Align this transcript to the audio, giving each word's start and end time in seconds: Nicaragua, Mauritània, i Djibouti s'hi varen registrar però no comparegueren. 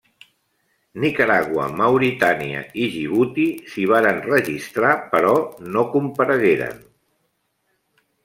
Nicaragua, 1.01 1.65
Mauritània, 1.81 2.63
i 2.85 2.87
Djibouti 2.93 3.45
s'hi 3.73 3.85
varen 3.93 4.23
registrar 4.31 4.95
però 5.13 5.37
no 5.77 5.85
comparegueren. 5.97 6.81